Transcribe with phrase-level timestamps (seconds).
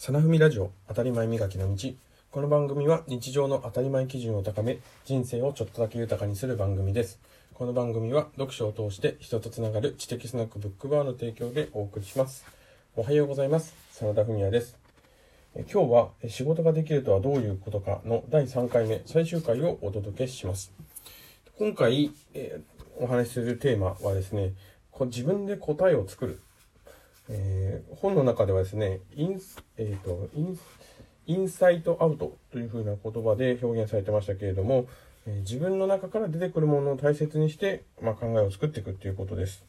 [0.00, 1.90] サナフミラジオ当たり前磨きの道。
[2.30, 7.18] この番組は日常の当たり前基準を高め人生をちょっとだけ豊かにする番組です。
[7.52, 12.46] この番組は読書を通して人とつながる知的スナックブックバーの提供でお送りします。
[12.94, 13.74] おはようございます。
[13.90, 14.78] 真田文也です。
[15.56, 20.72] 今日は仕事ができるとはどういうことかの第3回目最終回をお届けします。
[21.58, 22.60] 今回、え
[23.00, 24.52] お話しするテーマはですね
[24.92, 26.40] こ自分で答えを作る。
[27.28, 30.58] えー本の中ではですね、インス、えっ、と、イン、
[31.26, 34.86] inside out というふうな言葉で表現されてましたけれども、
[35.26, 39.64] えー自分の中から出てくるものを大切にして、まあ、考えを作っていくっていうことです。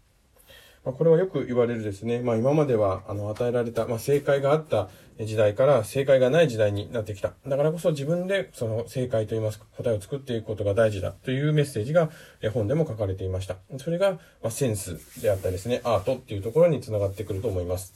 [0.85, 4.89] まあ、これはよく言われるですね、まあ、今まではあの与えられた、まあ、正解があった
[5.20, 7.33] 時代から正解がない時代になってきた。
[7.45, 12.09] だからこそ自分でその正解といいますか答えを作っていくことが大事だというメッセージが
[12.53, 13.57] 本でも書かれていました。
[13.77, 17.93] それが、ま、センスであったりですね、アートっていうところにつながってくると思います。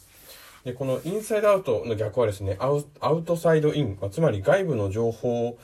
[0.66, 5.58] で、このインサイドアウトの逆はですね、アウアウトサイドイン、まつまり外部の情報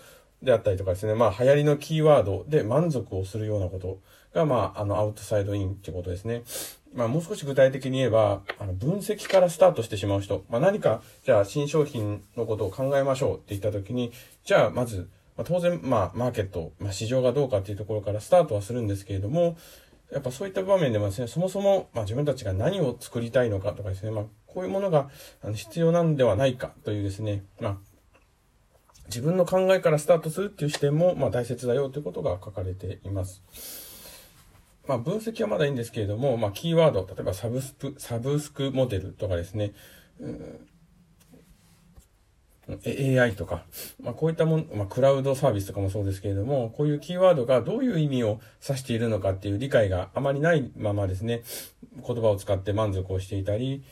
[0.43, 3.99] であったりとかですね、まあ流行りのキーワードで満足をするようなこと
[4.33, 6.43] が、まああのアウトサイドインってことですね。
[6.93, 14.11] まあもう少し具体的に言えば、あの分析からスタートしてしまう人、まあ何か、じゃあ新商品のことを考えましょうって言った時に、
[14.43, 19.57] じゃあまず、まあ、当然、まあマーケット、まあ市場がどうかっていうところからスタートはするんですけれども、
[20.11, 25.09] やっぱそういった場面でもですね、そもそも、まあ、自分たちが何を作りたいのかとかですね、まあ、こういうものが
[25.43, 27.77] あの必要なんではないかというですね、まあ、
[29.05, 33.88] 自分の考えからスタートするっていう視点も、まあ、大切だよということが書かれています。
[34.89, 39.73] まあ、分析はまだいいんですけれども、まあ、キーワード、例えばサブスク、サブスクモデルとかですね、
[42.83, 43.65] え AI とか、
[44.01, 51.43] まあ、こういったもの、まあ、クラウドサービスとかもそうですけれども、こういうキーワードがどういう意味を指しているのかっていう理解があまりないままですね、
[51.95, 53.83] 言葉を使って満足をしていたり、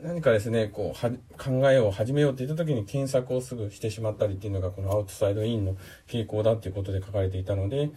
[0.00, 7.90] 何かですね、こう、は、考えを始めようって言った時に検索をすぐしてしまったりっていうのが、このアウトサイドインの傾向だっていうことで書かれていたので、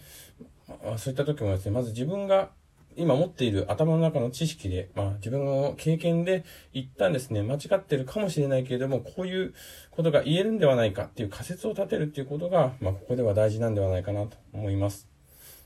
[0.96, 2.50] そういった時もですね、まず自分が
[2.96, 9.54] 今持っている頭の中の知識で、まあ自分の経験で一旦ですね、間違ってるかもしれないけれども、こういう
[9.90, 15.08] ことが言えるんではないかっていう仮説を立てるっていうことが、まあここでは大事なんではないかなと思います。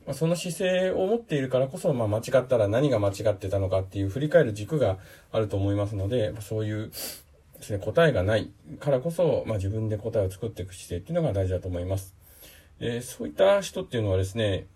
[0.06, 4.98] まあ、その姿勢を持っているからこそ、まあ間違ったら何が間違ってたのかっていう振り返る軸が
[5.32, 12.14] あると思いますので、そういうですね、答えがないからこそ、まあ自分で答えを作っていく姿勢っていうのが大事だと思います。
[13.02, 14.66] そういった人っていうのはですね、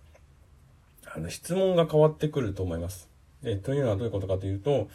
[1.14, 3.08] あの質問が変わってくると思います。
[3.42, 4.88] で、というのはどういうことかというと、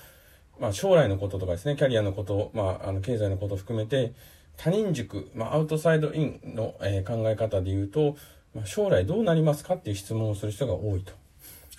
[0.59, 4.13] まあ将来のこととかですね、キャリアのこと、まああの経済のことを含めて、
[4.57, 8.15] 他人軸、まあアウトサイドインの、えー考え方で言うと、
[8.53, 11.11] まあ、将来どうなりますかっていう質問をする人が多いと。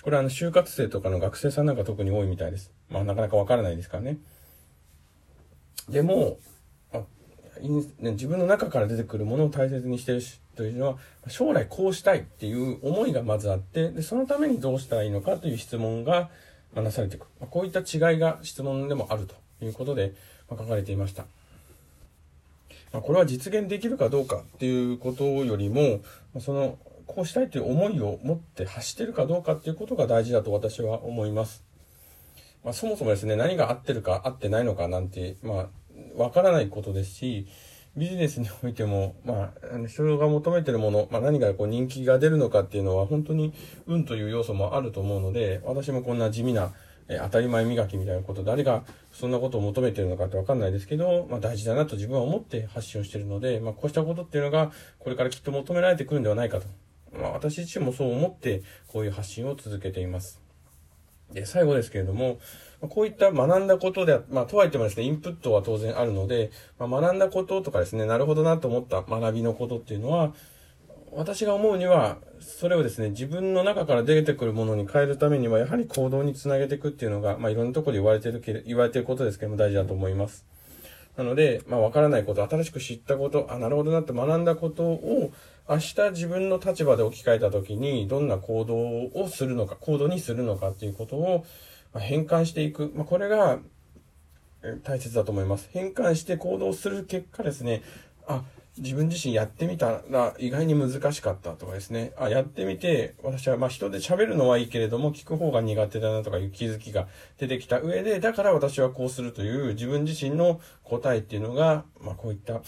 [0.03, 2.71] これはあの就活生とかの学生さんなんか特に多いみたいです。
[2.89, 4.17] まあなかなかわからないですからね。
[5.89, 6.37] でも、
[6.93, 7.01] あ
[7.59, 10.97] 自分の中から出てくるものを大切にしてるしというのは、
[11.29, 16.29] 将来こうしたいっていう思いがまずあって、で、そのためにどうしたらいいのかという質問が
[16.75, 17.27] なされていく。
[17.39, 20.13] まこういった違いが質問でもあるということで、
[20.49, 21.25] 書かれていました。
[22.91, 26.01] まこれは実現できるかどうかっていうことよりも、
[26.39, 31.63] その、こうしたいという思いを持って発してるかどうかっていうことが大事だと私は思います。
[32.63, 35.69] まあ、そもそもですね、何が合ってるか合ってないのかなんて、ま
[36.17, 37.47] あ、わからないことですし、
[37.97, 43.53] ビジネスにおいても、まあ、あの人が求めてるもの、まあ、何がこう人気が出るのかっていうのは本当に
[43.87, 46.73] 運という要素もあると思うので、私もこんな地味な、
[47.09, 56.67] え当たり前磨きみたいなこと、誰がそんなことを求めてるのかってわかんないですけど、まあ、大事だなと自分は思って発信をしてるので、まあ、こうしたことっていうのが、これからきっと求められてくるんではないかと。
[57.19, 60.46] まあ、私自身もそう思って、こういう発信を続けています。
[61.31, 62.39] で、最後ですけれども、
[62.81, 70.33] こういった学んだことで、まあ、とはいってもですね、インプットは当然あるので、まあ、学んだこととかですね、なるほどなと思った学びのことっていうのは、
[71.11, 80.45] 私が思うには、それをですね、自分の中から出てくるものに変えるためには、やはり行動につなげていくっていうのが、まあ、いろんなところで言われてるけ、言われてることですけども、大事だと思います。
[81.15, 85.31] なので、まあ、わからないこと、新しく知ったこと、あ、なるほどなって学んだことを、
[85.69, 88.77] 明日自分の立場で置き換えたときに、どんな行動
[89.21, 91.45] をするのか、行動にするのかっていうことを、
[91.95, 92.91] 変換していく。
[92.95, 93.59] まあ、これが、
[94.83, 95.69] 大切だと思います。
[95.71, 97.83] 変換して行動する結果ですね、
[98.27, 98.43] あ、
[98.77, 102.13] 自分自身やってみたら意外に難しかったとかですね。
[102.17, 107.07] あ、やってみて、私はまあ人で喋るのはいいけれども、聞く方が苦手だなとかいう気づきが
[107.39, 112.61] 出てきた上で、だから私はこうするという自分自身の答えっていうのが、まあこういった、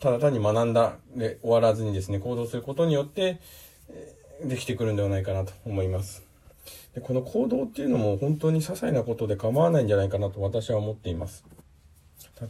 [0.00, 3.40] ただ単に学んだで終わらずにですね、行動することによって、
[4.44, 6.22] できてくるんではないかなと思います。
[6.94, 11.44] でこの行動っていうのも本当に些細なことで構わないんじゃないかなと私は思っています。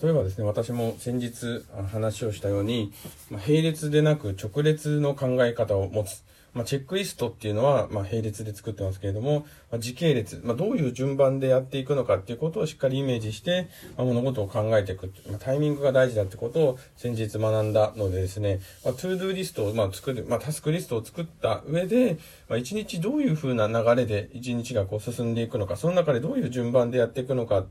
[0.03, 2.93] 例えばですね、私も先日話をしたように、
[3.31, 6.25] 並列でなく直列の考え方を持つ。
[6.57, 13.69] まあ、チェックリストっていうのは、まあ、並列で作ってますけれども、まあ、時系列、まあ、どういう順番でやっていくのかっていうことをしっかりイメージして、
[13.99, 15.13] まあ、物事を考えていく。
[15.29, 22.19] まあ、タイミングが大事だってことを先日学んだのでですね、まあ、 to do リストを、まあ、作る、まあ、タスクリストを作った上で、
[22.49, 27.67] まあ、一日どういう風な流れで一日がこう進んでいくのか、その中でどういう順番でやっていくのか、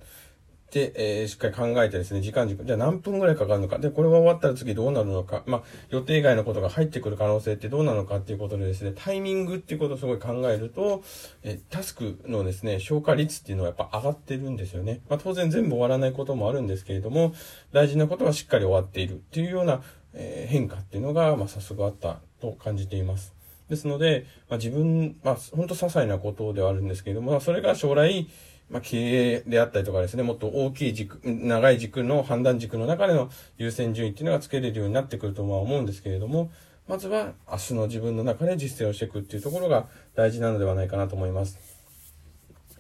[0.72, 3.80] で、えー、しっかり考えてですね、時間軸、じゃあ何分ぐらいかかるのか。
[3.80, 5.44] で、これが終わったら次どうなるのか。
[5.46, 11.04] まあ、予定外のことが入ってくる可能性ってどうなのかっていうことでですね、タイミングっていうことをすごい考えると、
[11.44, 15.02] えタスクのですね、消化率っていうのはやっぱ上がってるんですよね。
[15.08, 17.34] まあ、当然全部終わらないこともあるんですけれども、
[17.72, 19.82] 大事なことはしっかり終わっているっていうような、
[20.14, 23.36] えー、変化っていうのが、まあ、早速あったと感じています。
[23.70, 28.28] ですので、まあ、自分、まあ、本当些細なことではあるんですけれども、それが将来、
[28.70, 28.98] まあ、経
[29.36, 36.52] 営であったりとかですね、もっと大きい軸、長い軸の判断軸の中での優先順位っていうのがつけれるようになってくるとは思うんですけれども、
[36.88, 41.58] まずは明日の自分の中で実践をしていくっていうところが大事なのではないかなと思います。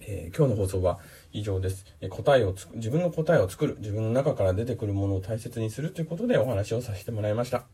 [0.01, 0.99] えー、今日の放送は
[1.31, 1.85] 以上です。
[2.01, 7.65] え答えをつ、自分の答えを作る、自分の中から出てくるものを大切にするということでお話をさせてもらいました。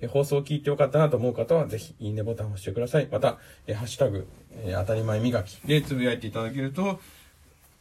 [0.00, 3.08] え放送を聞いてよかったなと思う方は、ぜひ、いいねボタンを押してください。
[3.10, 4.26] また、えハッシュタグ、
[4.64, 6.98] え当たり前磨きでつぶやいていただけると、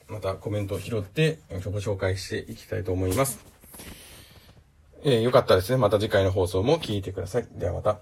[0.07, 3.39] またコメントを拾ってご紹介していきたいと思います。
[5.03, 5.77] えー、よかったらですね。
[5.77, 7.47] また次回の放送も聞いてください。
[7.51, 7.99] ではまた。